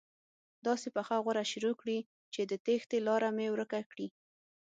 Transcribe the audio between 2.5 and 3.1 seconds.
د تېښتې